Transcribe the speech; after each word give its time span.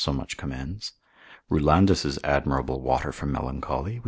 so 0.03 0.11
much 0.11 0.35
commends; 0.35 0.93
Rulandus' 1.51 2.17
admirable 2.23 2.81
water 2.81 3.11
for 3.11 3.27
melancholy, 3.27 3.89
which 3.91 3.97
cent. 3.97 3.99